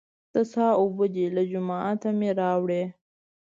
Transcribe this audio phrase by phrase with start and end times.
[0.33, 2.83] د څاه اوبه دي، له جوماته مې راوړې.